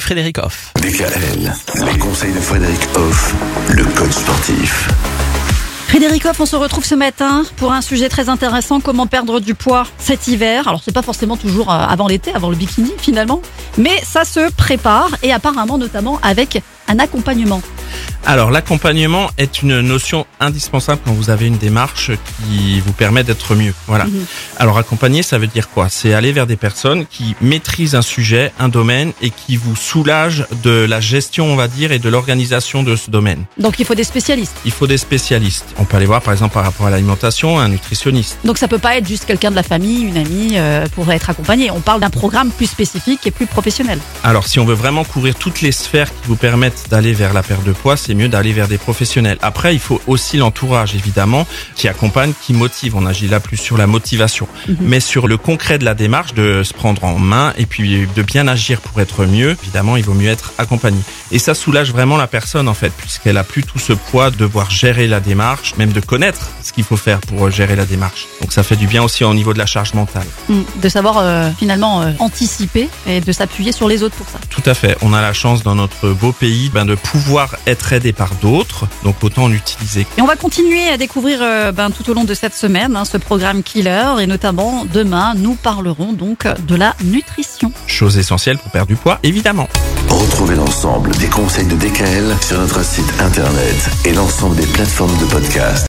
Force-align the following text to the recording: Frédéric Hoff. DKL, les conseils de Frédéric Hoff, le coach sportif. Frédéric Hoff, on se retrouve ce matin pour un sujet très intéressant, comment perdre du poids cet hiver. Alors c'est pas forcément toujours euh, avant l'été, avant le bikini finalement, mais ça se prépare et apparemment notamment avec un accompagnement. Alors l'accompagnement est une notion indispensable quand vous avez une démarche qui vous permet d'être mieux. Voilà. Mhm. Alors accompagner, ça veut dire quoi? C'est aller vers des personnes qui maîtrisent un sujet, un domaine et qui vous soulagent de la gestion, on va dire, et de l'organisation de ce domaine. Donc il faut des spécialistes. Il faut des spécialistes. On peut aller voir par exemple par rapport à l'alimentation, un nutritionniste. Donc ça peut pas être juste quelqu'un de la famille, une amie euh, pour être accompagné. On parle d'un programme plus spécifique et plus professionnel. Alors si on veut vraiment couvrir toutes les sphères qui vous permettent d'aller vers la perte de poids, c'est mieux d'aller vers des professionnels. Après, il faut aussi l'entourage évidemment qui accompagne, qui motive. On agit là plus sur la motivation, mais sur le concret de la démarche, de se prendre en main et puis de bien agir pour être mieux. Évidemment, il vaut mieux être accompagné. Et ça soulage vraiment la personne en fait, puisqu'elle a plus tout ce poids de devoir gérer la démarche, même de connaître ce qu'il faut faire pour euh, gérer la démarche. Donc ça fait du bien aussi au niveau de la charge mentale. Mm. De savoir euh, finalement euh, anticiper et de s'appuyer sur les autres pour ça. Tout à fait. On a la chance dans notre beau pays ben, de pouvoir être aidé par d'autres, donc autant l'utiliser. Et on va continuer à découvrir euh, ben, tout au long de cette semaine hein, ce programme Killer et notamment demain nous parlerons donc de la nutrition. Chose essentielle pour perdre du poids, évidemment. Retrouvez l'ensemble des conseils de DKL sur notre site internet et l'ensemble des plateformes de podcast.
Frédéric 0.00 0.38
Hoff. 0.38 0.72
DKL, 0.76 1.52
les 1.84 1.98
conseils 1.98 2.32
de 2.32 2.40
Frédéric 2.40 2.80
Hoff, 2.96 3.34
le 3.68 3.84
coach 3.84 4.12
sportif. 4.12 4.88
Frédéric 5.88 6.24
Hoff, 6.24 6.40
on 6.40 6.46
se 6.46 6.56
retrouve 6.56 6.82
ce 6.82 6.94
matin 6.94 7.44
pour 7.58 7.74
un 7.74 7.82
sujet 7.82 8.08
très 8.08 8.30
intéressant, 8.30 8.80
comment 8.80 9.06
perdre 9.06 9.38
du 9.38 9.54
poids 9.54 9.86
cet 9.98 10.28
hiver. 10.28 10.66
Alors 10.66 10.80
c'est 10.82 10.94
pas 10.94 11.02
forcément 11.02 11.36
toujours 11.36 11.70
euh, 11.70 11.76
avant 11.76 12.08
l'été, 12.08 12.32
avant 12.32 12.48
le 12.48 12.56
bikini 12.56 12.90
finalement, 12.96 13.42
mais 13.76 14.00
ça 14.02 14.24
se 14.24 14.50
prépare 14.54 15.10
et 15.22 15.30
apparemment 15.30 15.76
notamment 15.76 16.18
avec 16.22 16.62
un 16.88 16.98
accompagnement. 16.98 17.60
Alors 18.24 18.50
l'accompagnement 18.50 19.30
est 19.36 19.62
une 19.62 19.80
notion 19.80 20.26
indispensable 20.38 21.00
quand 21.04 21.12
vous 21.12 21.30
avez 21.30 21.46
une 21.46 21.58
démarche 21.58 22.12
qui 22.38 22.80
vous 22.80 22.92
permet 22.92 23.24
d'être 23.24 23.54
mieux. 23.54 23.74
Voilà. 23.86 24.04
Mhm. 24.04 24.24
Alors 24.58 24.78
accompagner, 24.78 25.22
ça 25.22 25.38
veut 25.38 25.48
dire 25.48 25.68
quoi? 25.68 25.88
C'est 25.88 26.14
aller 26.14 26.32
vers 26.32 26.46
des 26.46 26.56
personnes 26.56 27.04
qui 27.06 27.34
maîtrisent 27.40 27.94
un 27.94 28.02
sujet, 28.02 28.52
un 28.58 28.68
domaine 28.68 29.12
et 29.22 29.30
qui 29.30 29.56
vous 29.56 29.74
soulagent 29.74 30.46
de 30.62 30.86
la 30.88 31.00
gestion, 31.00 31.46
on 31.46 31.56
va 31.56 31.68
dire, 31.68 31.90
et 31.90 31.98
de 31.98 32.08
l'organisation 32.08 32.82
de 32.82 32.94
ce 32.94 33.10
domaine. 33.10 33.44
Donc 33.58 33.80
il 33.80 33.84
faut 33.84 33.94
des 33.94 34.04
spécialistes. 34.04 34.56
Il 34.64 34.70
faut 34.70 34.86
des 34.86 34.98
spécialistes. 34.98 35.74
On 35.78 35.84
peut 35.84 35.96
aller 35.96 36.06
voir 36.06 36.22
par 36.22 36.32
exemple 36.32 36.54
par 36.54 36.64
rapport 36.64 36.86
à 36.86 36.90
l'alimentation, 36.90 37.58
un 37.58 37.68
nutritionniste. 37.68 38.38
Donc 38.44 38.58
ça 38.58 38.68
peut 38.68 38.78
pas 38.78 38.96
être 38.96 39.06
juste 39.06 39.24
quelqu'un 39.24 39.50
de 39.50 39.56
la 39.56 39.62
famille, 39.62 40.02
une 40.02 40.16
amie 40.16 40.52
euh, 40.54 40.86
pour 40.94 41.10
être 41.10 41.28
accompagné. 41.28 41.70
On 41.70 41.80
parle 41.80 42.00
d'un 42.00 42.10
programme 42.10 42.50
plus 42.50 42.66
spécifique 42.66 43.26
et 43.26 43.30
plus 43.30 43.46
professionnel. 43.46 43.98
Alors 44.22 44.46
si 44.46 44.60
on 44.60 44.64
veut 44.64 44.74
vraiment 44.74 45.04
couvrir 45.04 45.34
toutes 45.34 45.60
les 45.60 45.72
sphères 45.72 46.10
qui 46.10 46.28
vous 46.28 46.36
permettent 46.36 46.88
d'aller 46.88 47.12
vers 47.12 47.32
la 47.32 47.42
perte 47.42 47.64
de 47.64 47.72
poids, 47.72 47.96
c'est 47.96 48.11
mieux 48.14 48.28
d'aller 48.28 48.52
vers 48.52 48.68
des 48.68 48.78
professionnels. 48.78 49.38
Après, 49.42 49.74
il 49.74 49.80
faut 49.80 50.00
aussi 50.06 50.36
l'entourage 50.36 50.94
évidemment 50.94 51.46
qui 51.74 51.88
accompagne, 51.88 52.32
qui 52.42 52.52
motive. 52.52 52.96
On 52.96 53.06
agit 53.06 53.28
là 53.28 53.40
plus 53.40 53.56
sur 53.56 53.76
la 53.76 53.86
motivation, 53.86 54.48
mais 54.80 55.00
sur 55.00 55.28
le 55.28 55.36
concret 55.36 55.78
de 55.78 55.84
la 55.84 55.94
démarche, 55.94 56.34
de 56.34 56.62
se 56.62 56.74
prendre 56.74 57.04
en 57.04 57.18
main 57.18 57.52
et 57.56 57.66
puis 57.66 58.06
de 58.14 58.22
bien 58.22 58.48
agir 58.48 58.80
pour 58.80 59.00
être 59.00 59.24
mieux. 59.24 59.56
Évidemment, 59.62 59.96
il 59.96 60.04
vaut 60.04 60.14
mieux 60.14 60.30
être 60.30 60.52
accompagné. 60.58 61.00
Et 61.30 61.38
ça 61.38 61.54
soulage 61.54 61.92
vraiment 61.92 62.16
la 62.16 62.26
personne 62.26 62.68
en 62.68 62.74
fait, 62.74 62.92
puisqu'elle 62.96 63.38
a 63.38 63.44
plus 63.44 63.62
tout 63.62 63.78
ce 63.78 63.92
poids 63.92 64.30
de 64.30 64.36
devoir 64.36 64.70
gérer 64.70 65.06
la 65.06 65.20
démarche, 65.20 65.74
même 65.76 65.92
de 65.92 66.00
connaître 66.00 66.50
ce 66.62 66.72
qu'il 66.72 66.84
faut 66.84 66.96
faire 66.96 67.20
pour 67.20 67.46
euh, 67.46 67.50
gérer 67.50 67.76
la 67.76 67.86
démarche. 67.86 68.26
Donc 68.40 68.52
ça 68.52 68.62
fait 68.62 68.76
du 68.76 68.86
bien 68.86 69.02
aussi 69.02 69.24
au 69.24 69.34
niveau 69.34 69.52
de 69.52 69.58
la 69.58 69.66
charge 69.66 69.94
mentale. 69.94 70.26
Mm. 70.48 70.60
De 70.82 70.88
savoir 70.88 71.18
euh, 71.18 71.50
finalement 71.58 72.02
euh, 72.02 72.10
anticiper 72.18 72.88
et 73.06 73.20
de 73.20 73.32
s'appuyer 73.32 73.72
sur 73.72 73.88
les 73.88 74.02
autres 74.02 74.16
pour 74.16 74.28
ça. 74.28 74.38
Tout 74.50 74.62
à 74.66 74.74
fait. 74.74 74.96
On 75.02 75.12
a 75.12 75.22
la 75.22 75.32
chance 75.32 75.62
dans 75.62 75.74
notre 75.74 76.10
beau 76.10 76.32
pays 76.32 76.70
ben, 76.72 76.84
de 76.84 76.94
pouvoir 76.94 77.56
être 77.66 77.92
aidé 77.92 78.01
par 78.10 78.34
d'autres, 78.42 78.88
donc 79.04 79.22
autant 79.22 79.46
l'utiliser. 79.46 80.04
Et 80.18 80.22
on 80.22 80.26
va 80.26 80.34
continuer 80.34 80.88
à 80.88 80.96
découvrir 80.96 81.38
euh, 81.40 81.70
ben, 81.70 81.92
tout 81.92 82.10
au 82.10 82.14
long 82.14 82.24
de 82.24 82.34
cette 82.34 82.54
semaine 82.54 82.96
hein, 82.96 83.04
ce 83.04 83.18
programme 83.18 83.62
Killer 83.62 84.14
et 84.20 84.26
notamment 84.26 84.84
demain 84.92 85.34
nous 85.36 85.54
parlerons 85.54 86.12
donc 86.12 86.48
de 86.66 86.74
la 86.74 86.96
nutrition. 87.04 87.70
Chose 87.86 88.18
essentielle 88.18 88.58
pour 88.58 88.72
perdre 88.72 88.88
du 88.88 88.96
poids, 88.96 89.20
évidemment. 89.22 89.68
Retrouvez 90.08 90.56
l'ensemble 90.56 91.10
des 91.18 91.28
conseils 91.28 91.66
de 91.66 91.76
DKL 91.76 92.36
sur 92.40 92.58
notre 92.58 92.84
site 92.84 93.12
internet 93.20 93.90
et 94.04 94.12
l'ensemble 94.12 94.56
des 94.56 94.66
plateformes 94.66 95.16
de 95.18 95.26
podcast. 95.26 95.72